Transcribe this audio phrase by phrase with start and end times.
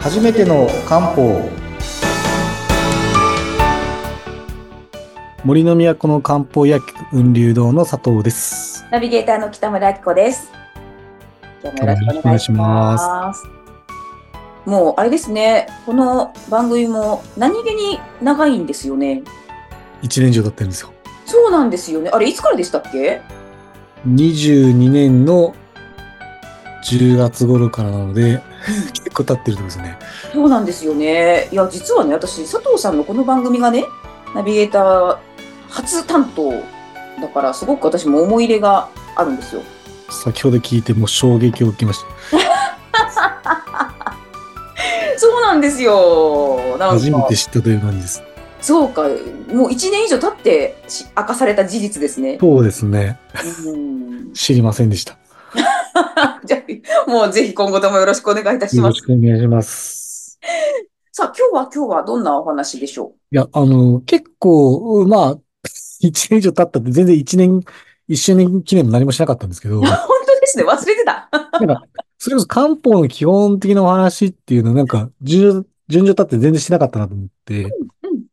[0.00, 1.48] 初めての漢方
[5.44, 10.50] 森の都の漢方薬局雲流堂の佐藤ですナビゲーターの北村明子です。
[11.62, 13.44] 今日もよろしくお願いします。
[14.64, 19.22] もうあれですね、この番組も何気に長いんですよね。
[20.02, 20.92] 一年以上経ってるんですよ
[21.26, 22.10] そうなんですよね。
[22.10, 23.20] あれ、いつからでしたっけ
[24.08, 25.54] ？22年の
[26.84, 28.42] 10月頃からなので
[29.20, 29.98] 結構経ってるとですね
[30.32, 31.48] そうなんですよね。
[31.50, 33.84] いや、実はね、私、佐藤さんのこの番組がね、
[34.34, 35.18] ナビゲーター
[35.68, 36.52] 初担当
[37.20, 39.62] だから、すごく私も思い入れがあるんですよ。
[40.10, 42.06] 先ほど聞いてもう衝撃を受けました
[45.16, 46.76] そうなんですよ。
[46.78, 48.22] 初めかて知ったという感じです
[48.60, 52.38] そうか、もう1年以上経ってし明かされた事実ですね。
[52.40, 53.18] そうですね
[53.64, 55.19] うん知りませんでした
[56.44, 56.62] じゃ
[57.06, 59.06] あ、もうぜひ今後ともよろしくお願いいたしよろします。
[59.06, 60.38] くお願いします
[61.12, 65.38] さあ、今日は今日はどんなお話でしょいや、あの、結構、まあ、
[66.00, 67.60] 一年以上経ったって全然一年、
[68.08, 71.28] 一周年記念も何もしなかったんですけど、う 本当ですね、忘れてた。
[71.32, 71.82] なんか、
[72.18, 77.70] それこそ漢方の基本的なお話っていうのなんか、順序、順序立って全然しなかったなと思って、うん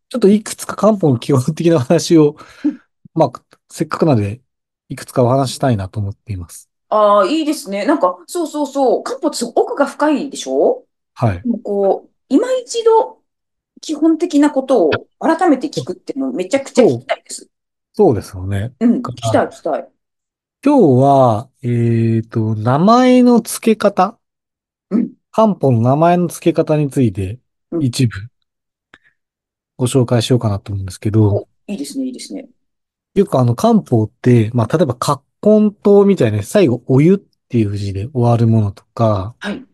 [0.09, 2.81] ちょっといくつか漢方の基本的なお話をうん、
[3.13, 4.39] まあ、せっかくなので、
[4.87, 6.69] いくつかお話ししたいなと思っています。
[6.89, 7.85] ああ、いいですね。
[7.85, 10.85] なんか、そうそうそう、漢方って奥が深いでしょ？
[11.13, 11.47] はい。
[11.47, 13.17] もうこう、今一度、
[13.81, 17.49] 基本的なことを改めて聞くっていうのめちゃくちゃ聞きたいです。
[17.93, 18.73] そうですよね。
[18.79, 19.87] うん、聞きたい、聞きたい。
[20.65, 24.17] 今日は、えっと、名前の付け方。
[24.89, 27.37] うん漢方の名前の付け方について
[27.71, 28.17] う、ん一部、
[29.77, 32.49] ご紹介しようかなと思うんですけど、おいいですね、いいですね。
[33.13, 39.65] よくあの漢方って、まあ、例えば、葛根湯みたいな、最後、お湯っていう字で終わるものとか、はい。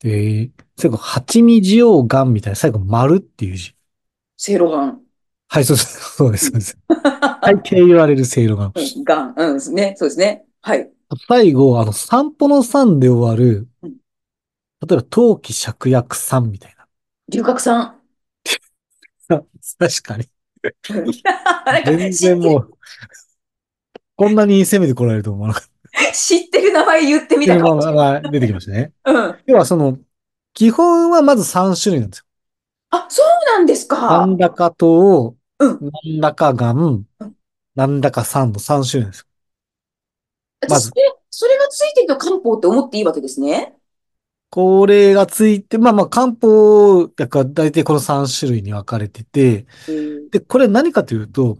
[0.00, 3.74] で、最後、八味塩丸みたいな、最後、丸っていう字。
[4.36, 5.00] せいろがん。
[5.48, 6.16] はい、そうです。
[6.16, 6.46] そうです。
[6.46, 6.78] そうです。
[7.42, 8.72] 大抵言われるせいろがん。
[8.74, 9.34] うんがん。
[9.36, 10.44] うん、ね、そうですね。
[10.60, 10.90] はい。
[11.28, 13.96] 最後、あの、散歩の散で終わるうん、例
[14.92, 16.86] えば、陶器芍薬散みたいな。
[17.28, 18.00] 龍角散。
[19.28, 20.28] 確かに。
[21.84, 22.70] 全然もう、
[24.16, 27.56] こんなに攻めてこられると思わなかっ知ってる名前言ってみた。
[27.56, 28.22] たかもしまあれない。
[28.22, 28.92] まあ出てきましたね。
[29.04, 29.36] うん。
[29.46, 29.98] 要はその、
[30.54, 32.24] 基本はまず3種類なんですよ。
[32.90, 34.00] あ、そうなんですか。
[34.00, 37.34] なんだか糖、うんなんだかがんうん、
[37.74, 39.26] なんだか酸の3種類なんですよ。
[40.68, 43.74] まずそれ、それがついてると漢方って思っていいわけですね？
[44.48, 51.58] これがついて、まあまあ漢方薬は大体この3種類に分かれてて、うんで、これ何かというと、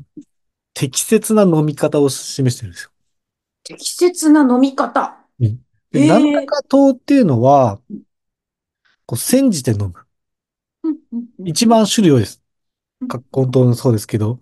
[0.77, 2.91] 適切な飲み方を示してるんですよ。
[3.65, 5.17] 適切な飲み方。
[5.39, 5.57] で、
[6.01, 7.81] へーなんだか糖っていうのは、
[9.07, 9.95] こう煎じて飲む。
[11.47, 12.43] 一番種類多いです
[13.01, 13.09] うん。
[13.09, 14.39] 葛根糖もそうですけど、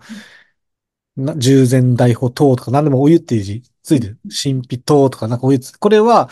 [1.17, 4.19] な従前大補糖とか何でもお湯っていう字ついてる。
[4.25, 6.29] 神秘糖とかなんかお湯つこれは、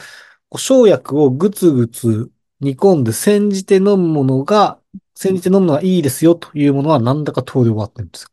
[0.49, 4.82] こう生薬をぐつぐつ煮込んで煎じて飲むものが、
[5.23, 8.29] 煎じて飲むのがいいですよというものは何だか糖で終わってるんですよ。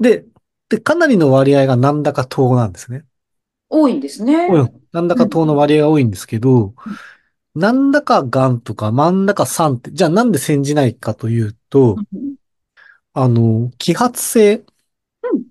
[0.00, 0.24] で、
[0.68, 3.04] で、かなりの割合が何だか糖なんですね。
[3.68, 4.48] 多いんですね。
[4.50, 6.74] うんなんだか糖の割合が多いんですけど、
[7.54, 12.34] なんだかがんとか真ん中酸って、じゃあなんで煎じないかというと、うん
[13.14, 14.56] あの、揮発性。
[15.22, 15.44] うん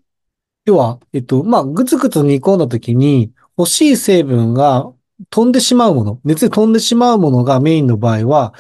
[0.66, 4.94] 要は、えっと、まあ、ぐつぐつ煮込んだ時に欲しい成分が
[5.30, 8.54] 飛んでしまうもの、熱で飛んでしまうものがメインの場合は、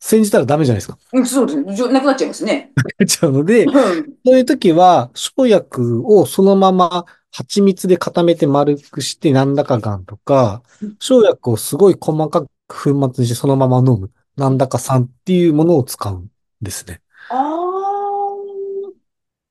[0.00, 0.98] 煎じたらダメじゃないですか。
[1.12, 1.92] うん、そうですね。
[1.92, 2.72] なくなっちゃいますね。
[2.98, 3.72] なっちゃうので、うん。
[3.72, 3.78] そ
[4.26, 17.00] ういう時は、生薬をそのまま蜂蜜で固めて丸くしてなんだかがんとかうん、生薬をすごい細かく粉末にしてそのまま飲む、なんだか酸っていうものを使うんですね。
[17.30, 17.64] ああ、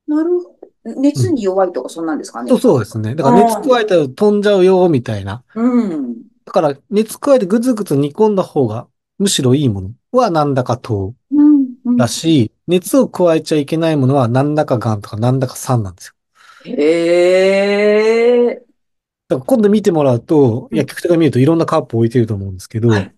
[0.07, 0.53] なるほど。
[1.01, 2.49] 熱に弱いとかそんなんですかね。
[2.49, 3.15] そうそうですね。
[3.15, 5.43] だから熱加えたら飛んじゃうよ、みたいな。
[5.55, 6.15] うん。
[6.45, 8.87] だから熱加えてぐつぐつ煮込んだ方が
[9.17, 11.13] むしろいいものはなんだか糖
[11.97, 16.13] だし、熱を加えちゃいけないものはなんだかがんとかなんだか酸なんですよ。
[16.65, 18.55] へえ。
[19.27, 23.15] だから今度見てもらうと、うん薬局とか見るといろんなカップ置いてると思うんですけど、はい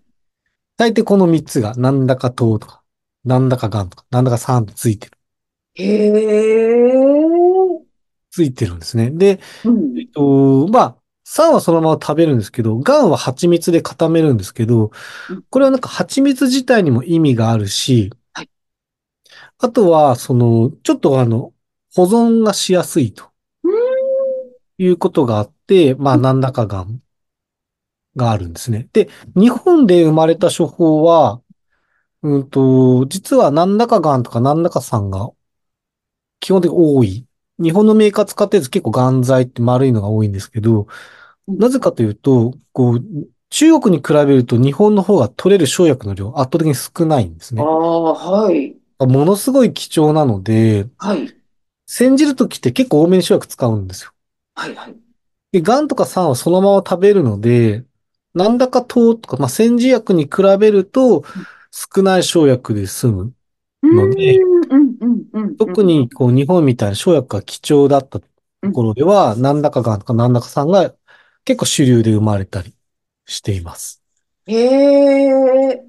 [0.78, 2.84] 大抵この3つがなんだか糖とか、
[3.24, 5.18] なんだかがんとか、なんだか酸ってついてる。
[5.76, 7.86] へえ。
[8.30, 9.10] ついてるんですね。
[9.12, 14.92] で、うんえっと、まあ、酸はそのまま食べるんですけど、がんは蜂蜜で固めるんですけど
[15.30, 18.50] うん、これはなんか蜂蜜自体にも意味があるしはい、
[19.58, 21.54] あとは、その、ちょっとあの、
[21.94, 23.32] 保存がしやすいと
[24.78, 27.02] いうことがあって、まあ、なんだかがん
[28.16, 28.90] があるんですね。
[28.94, 31.42] で、日本で生まれた処方は、
[32.24, 35.30] うんと、実は何らかがんとか何らか酸が
[36.40, 37.26] 基本的に多い。
[37.60, 40.88] 日本のメーカー使ってるやつ結構がん剤って丸いのが多いんですけど、
[41.48, 43.04] うんなぜかというと、こう、
[43.50, 47.64] 中国に比べると日本の方が取れる生薬の量圧倒的に少ないんですあね。
[47.64, 48.78] あ、はい。
[49.00, 51.36] ものすごい貴重なので、はい。
[51.88, 54.12] 煎じるときって結構多めに生薬使うんですよ。
[54.56, 54.76] はい。
[54.76, 54.96] はい。
[55.52, 57.86] で、ガンとか酸はそのまま食べるので、
[58.34, 61.24] なんだか糖とか、まあ、煎じ薬に比べると
[61.72, 63.35] 少ない生薬で済む。
[63.94, 64.40] ので。
[65.58, 68.28] 特にこう日本みたいな生薬が貴重だったと
[68.74, 70.94] ころでは、なんだかガンとかなんだか酸が
[71.46, 72.74] 結構主流で生まれたり
[73.26, 74.04] しています。
[74.48, 75.84] へえ。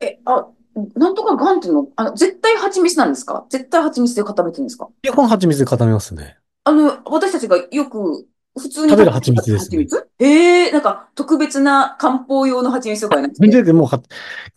[0.00, 0.46] え、あ、
[0.94, 3.44] なんとかガンっていうの、あの、絶対蜂蜜なんですか？
[3.50, 4.88] 絶対蜂蜜で固めてるんですか？
[5.02, 6.38] 基本蜂蜜で固めますね。
[6.64, 8.26] あの、私たちがよく、
[8.56, 10.08] 普通に食べる蜂蜜ですね蜂蜜？
[10.18, 13.62] へえ、なんか、特別な漢方用の蜂蜜とかなくて。
[13.62, 14.00] で、もうは、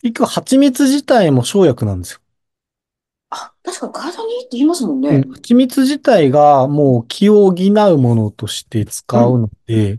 [0.02, 2.20] 一個蜂蜜自体も生薬なんですよ。
[3.68, 5.08] あ、確かに体にいいって言いますもんね。
[5.10, 9.98] うん蜂蜜自体がもう気を補うものとして使うので、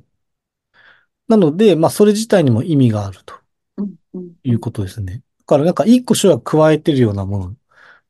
[1.27, 3.35] なので、まあそれ自体にも意味があると
[3.77, 4.31] うん、うん。
[4.43, 5.21] いうことですね。
[5.39, 7.53] だからなんか一個生薬加えてるようなものっ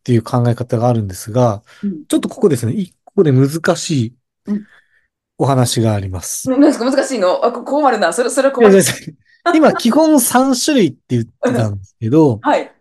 [0.03, 2.05] ていう考え方があるんですが、うん。
[2.05, 4.13] ちょっとここですね、一個で難しい
[4.47, 4.63] うん
[5.41, 6.49] お話があります。
[6.49, 7.45] 何ですか難しいの？
[7.45, 8.11] あ、こ困るな。
[8.11, 8.81] それ、それはい困る。
[9.55, 12.71] 今基本3種類って言ってたんですけど、 はい。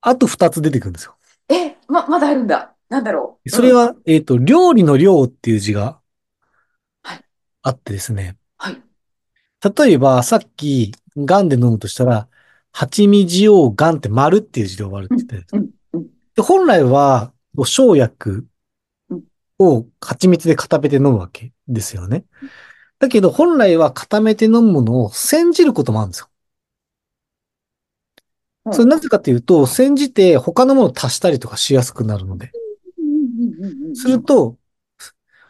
[0.00, 1.16] あと2つ出てくるんですよ。
[1.48, 2.74] え、ま、まだあるんだ。
[2.88, 3.48] なんだろう。
[3.48, 6.00] うん、それは、えっと、料理の量っていう字が
[7.02, 7.24] はい
[7.62, 8.36] あってですね。
[8.58, 8.82] はい。
[9.86, 12.28] 例えば、さっき、ガンで飲むとしたら、
[12.72, 16.06] 蜂蜜をガンって丸っていう字で終わるって言ったやつうん、うん。
[16.34, 18.46] で本来は、生薬
[19.10, 19.22] うん
[19.58, 22.24] を蜂蜜で固めて飲むわけですよね。
[22.98, 26.28] だけど、本来は固めて飲むものを煎じることもあるんですよ。
[28.66, 32.50] うんそれなぜかというと、煎じて他のものを足したりとかしやすくなるので。
[33.94, 34.56] すると、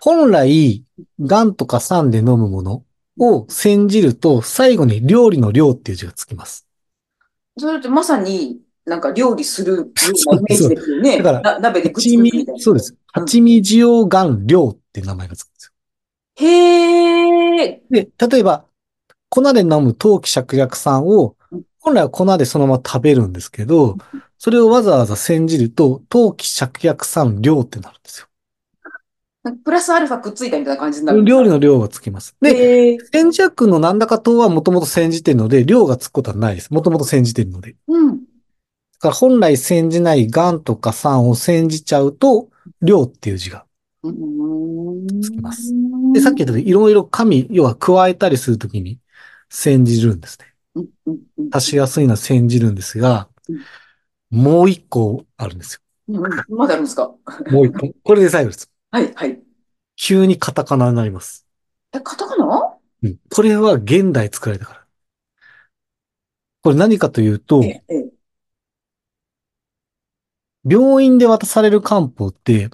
[0.00, 0.84] 本来、
[1.20, 2.84] ガンとか酸で飲むもの
[3.18, 6.66] を煎じると、最後に料理の量っていう字がつきます。
[7.56, 11.16] それってまさに、なんか料理するようなイメージですよね。
[11.18, 12.60] だからな鍋でくっつ蜂蜜くみたいな。
[12.60, 12.94] そうです。
[13.12, 15.72] 蜂蜜用ガン量っていう名前がつくんです
[16.36, 17.70] へえ。
[17.70, 17.80] よ。
[17.90, 18.66] で、例えば、
[19.30, 21.35] 粉で飲む陶器芍薬酸をうん、
[21.86, 23.96] 本来は粉でそのまま食べるんですけど、
[24.38, 28.26] それをわざわざ煎じると、陶器芍薬酸量ってなるんですよ。
[29.64, 32.34] プラスアルファくっついたみたいな感じになる料理の量がつきます。
[32.40, 32.98] で。
[33.12, 36.74] 煎じ薬の何らか糖はもともと煎じてるので、量がつくことはないです。
[36.74, 37.76] もともと煎じてるので。
[37.86, 38.16] うん。
[38.16, 38.24] だ
[38.98, 42.48] から本来煎じないガンとか酸を煎じちゃうと、
[42.82, 43.64] 量っていう字が。
[45.22, 45.72] つきます
[46.12, 48.98] で、さっき言ったようにいろいろ紙、要は加えたりするときに
[49.50, 50.55] 煎じるんですね。
[50.76, 53.52] うんうんうん足しやすいのは煎じるんですがう
[54.36, 56.20] ん、もう一個あるんですうん
[56.56, 57.02] まだあるんですか？
[57.02, 57.18] よ。
[57.50, 57.92] もう一個。
[58.04, 58.70] これで最後です。
[58.92, 59.42] はい、はい。
[59.96, 61.44] 急にカタカナになります。
[61.92, 62.76] え、カタカナ？
[63.02, 64.86] うんこれは現代作られたから。
[66.62, 68.10] これ何かというと、え、え、
[70.64, 72.70] 病院で渡される漢方って、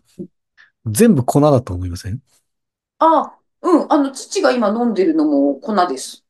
[0.84, 2.20] 全部粉だと思いません？
[2.99, 6.21] あ、うん、あの、父が今飲んでるのも粉です。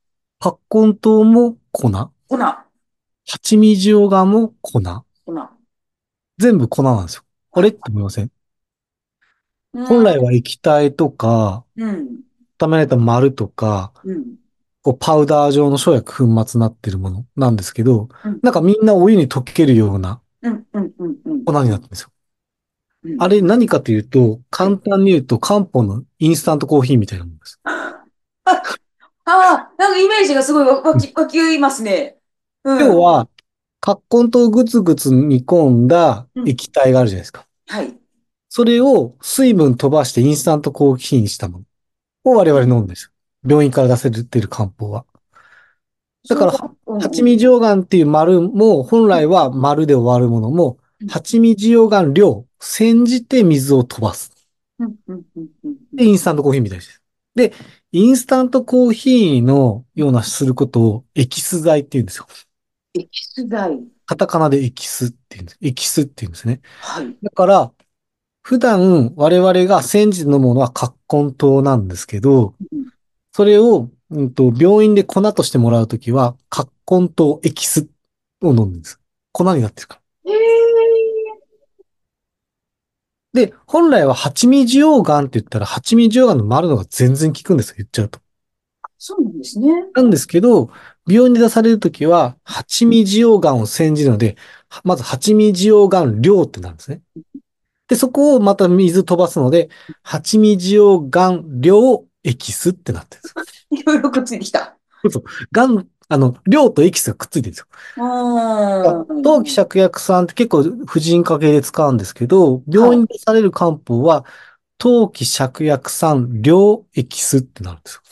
[0.42, 1.88] 発根糖も粉
[2.26, 2.36] 粉、
[3.24, 5.04] 蜂蜜塩がも粉粉。
[6.36, 7.22] 全部粉なんですよ。
[7.52, 8.24] あれって思いません？
[8.24, 12.22] うん本来は液体とか、うん、
[12.58, 14.34] 固められた丸とか、うん。
[14.82, 21.44] こうパウダー状の生薬粉末になってるものなんですけどうん、なんかみんなお湯に溶けるようなうん、うん、うん、うん。
[21.44, 22.08] 粉になってるんですよ。
[23.04, 27.60] うんあれ何かというと、簡単に言うと漢方のインスタントコーヒーみたいなものです。
[29.24, 32.18] ああ、なんかイメージがすごいわ湧き、湧きますね。
[32.64, 32.78] うん。
[32.80, 33.28] 要は、
[33.80, 37.46] 葛根糖をぐつぐつ煮込んだ液体があるじゃないですか。
[37.66, 37.98] はい。
[38.48, 41.64] それを水分飛ばしてインスタントコーヒーにしたも
[42.24, 43.10] のを我々飲むんですよ。
[43.48, 45.04] 病院から出せてる漢方は。
[46.28, 46.52] だから
[47.00, 54.30] 蜂蜜溶岩っていう丸も、本来は丸で終わるものもうん、蜂蜜溶岩量、煎じて水を飛ばす。
[54.78, 57.02] うんうんうんうんで、インスタントコーヒーみたいです。
[57.34, 57.52] で、
[57.94, 62.26] インスタントコーヒーのようなすることをエキス剤って言うんですよ。
[62.94, 63.80] エキス剤。
[64.06, 65.58] カタカナでエキスって言うんです。
[65.60, 66.62] エキスって言うんですね。
[66.80, 67.16] はい。
[67.22, 67.72] だから、
[68.42, 70.96] 普段我々が煎じて飲むものは葛
[71.26, 72.86] 根糖なんですけどうん、
[73.32, 76.72] それを、うんと、病院で粉としてもらうときは、葛
[77.02, 77.88] 根糖エキス
[78.40, 79.00] を飲むんです。
[79.32, 80.32] 粉になってるから。
[80.32, 80.42] へえ。
[83.32, 88.20] で、本来は蜂蜜溶岩って言ったら、蜂蜜溶岩の丸のが全然効くんですよ、言っちゃうと。
[88.98, 89.72] そうなんですね。
[89.94, 90.70] なんですけど、
[91.08, 94.36] 病院で出されるときは、八味塩丸を煎じるので、
[94.84, 97.02] まず八味塩丸量ってなるんですね。
[97.88, 99.70] で、そこをまた水飛ばすので、
[100.02, 104.76] 八味塩丸量エキスってなってるんです いろいろくっついてきた。
[105.50, 107.66] がん、あの、量とエキスがくっついてるんですよ。
[108.84, 114.24] あ陶器芍薬散って結構婦人科系で使うんですけど、病院でされる漢方は、
[114.78, 118.02] 陶器芍薬散量エキスってなるんですよ。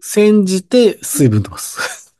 [0.00, 2.14] 煎じて水分飛ばす。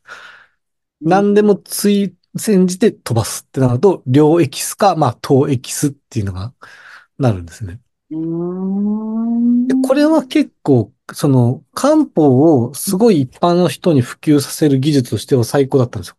[1.01, 6.55] 何でもつい、煎じて飛ばすってなると、量エキスか、まあ、糖エキスっていうのが
[7.19, 7.81] なるんですね。
[9.67, 16.17] でこれは結構、その、漢方をすごい一般の人に普及させる技術としては最高だったんですよ。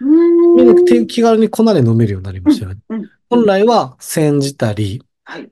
[0.00, 1.06] うん。
[1.06, 2.80] 気軽に粉で飲めるようになりましたよね。
[2.88, 5.50] うん本来は煎じたり、はい。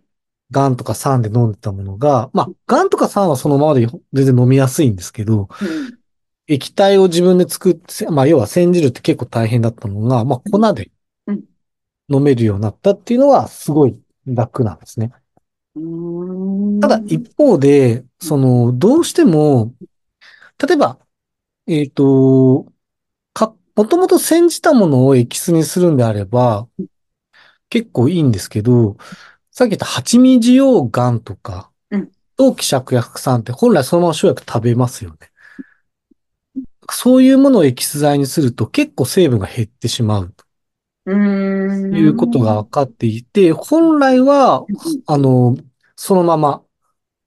[0.52, 5.98] ガンとか酸で飲んでたものが、まあ、ガンとか酸はそのままで全然飲みやすいんですけど、うん
[6.48, 10.90] 液体を自分で作って、まあ、要は煎じるって結構大変だったのが、まあ、粉で
[11.26, 11.44] うん
[12.08, 15.12] 飲めるようになったっていうのはすごい楽なんですね。
[15.74, 16.80] うん。
[16.80, 19.74] ただ、一方で、その、どうしても、
[20.58, 20.98] 例えば、
[21.66, 22.66] えっ、と、
[23.32, 26.68] か、もともと煎じたものをエキスにするんであれば、
[27.68, 28.96] 結構いいんですけど、
[29.50, 35.16] さっき言った蜂蜜塩ガンとかうん、陶器芍薬散って本来そのまま生薬食べますよね。
[36.90, 40.34] そういうものをエキス剤にすると結構成分が減ってしまう
[41.10, 44.64] いうことが分かっていて、本来は、
[45.06, 45.56] あの、
[45.96, 46.62] そのまま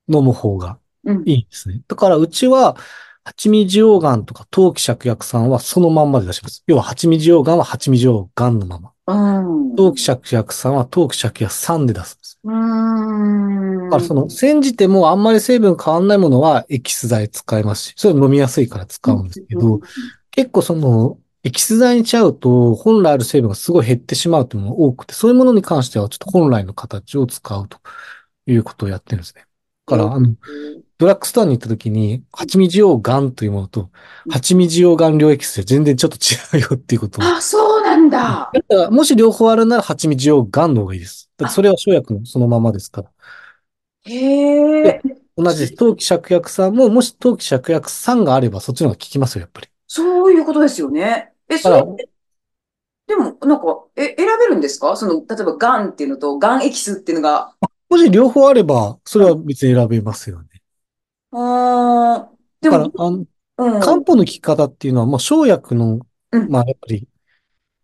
[0.08, 1.24] 飲む方がうん。
[1.26, 1.82] いいですね。
[1.88, 2.76] だからうちは、
[3.24, 6.64] 蜂蜜溶岩とか陶器芍薬散はそのまんまで出します。
[6.68, 8.92] 要は蜂蜜溶岩は蜂蜜溶岩のまま。
[9.08, 9.76] うん。
[9.76, 12.40] 陶器芍薬散は陶器芍薬散で出すんです。
[12.44, 13.86] うん。
[13.86, 19.80] だからその、煎じてもあんまり成分変わんないものはエキス剤使いますし、それ飲みやすいから使うんですけど、
[20.30, 27.80] 結構その、エキス剤にしちゃうと、本来ある成分がすごい減ってしまうというのが多くて、そういうものに関してはちょっと本来の形を使うと
[28.48, 29.46] いうことをやってるんですね。
[29.86, 30.36] だから、あの、
[30.98, 33.92] ドラッグストアに行った時に、蜂蜜用ガンというものと、
[34.28, 37.24] 蜂蜜用ガン量エキスで全然ちょっと違うよっていうことを。
[37.24, 38.50] あ、そうなんだ。
[38.52, 41.30] だからもし両方あるなら蜂蜜用ガンの方がいいです。
[41.38, 43.10] だそれは生薬のそのままですから。
[44.06, 45.02] へえ。
[45.38, 45.76] 同じです。
[45.76, 49.68] 陶器芍薬酸も、もし陶器芍薬酸があればそっちの方が効きますよ、やっぱり。
[49.88, 51.35] そういうことですよね。
[51.56, 51.98] え、そ
[53.08, 54.96] でも、なんか、え、選べるんですか？
[54.96, 57.54] その、例えば、ガンっていうのと、ガンエキスっていうのが。
[57.88, 60.50] もし両方あれば、それは別に選べますよね。
[61.32, 63.26] あーでだからも、、あの
[63.58, 63.80] うん。
[63.80, 66.00] 漢方の効き方っていうのは、もう生薬の、
[66.32, 67.08] うんまあやっぱり、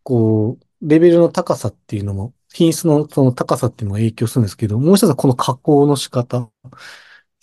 [0.03, 6.49] こう、レベルの高さっていうのも、品質のその高さっていうのも影響するんですけど、もう一つはこの加工の仕方っ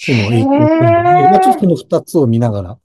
[0.05, 2.79] ていうのも影響するので、まあちょっとこの二つを見ながら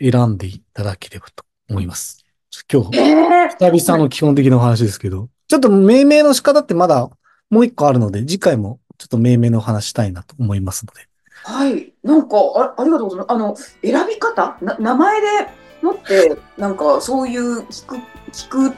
[0.00, 2.23] 選んでいただければと思います。
[2.70, 7.10] 今日、ええ久々の基本的なお話ですけど、ちょっと命名の仕方ってまだ
[7.50, 11.08] もう一個あるので、次回もちょっと命名のお話したいなと思いますので。
[11.44, 11.92] はい。
[12.02, 13.32] なんか、あ、ありがとうございます。
[13.32, 14.56] あの、選び方？
[14.62, 15.26] な、名前で
[15.82, 17.96] もって、なんか、そういう聞く、
[18.32, 18.72] 聞く、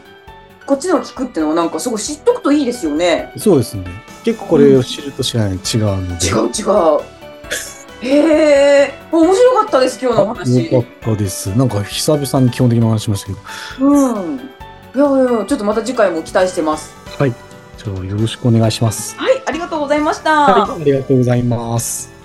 [0.67, 3.33] こっちの聞くっていうのは、なんか、すごい知っとくといいですよね。
[3.37, 3.85] そうですね。
[4.25, 6.27] 結構これを知ると知らない違うので。
[6.27, 6.63] 違う違
[6.97, 7.17] う。
[8.03, 8.66] へえ、
[9.13, 10.73] 面白かったです、今日の話。
[10.73, 11.47] よかったです。
[11.57, 13.33] なんか久々に基本的なお話しましたけ
[13.81, 13.87] ど。
[13.87, 14.37] うん。
[14.37, 16.95] いやいや、ちょっとまた次回も期待してます。
[17.19, 17.35] はい。
[17.77, 19.17] じゃあよろしくお願いします。
[19.19, 20.31] はい、ありがとうございました。
[20.31, 20.81] はい。
[20.81, 22.16] ありがとうございます。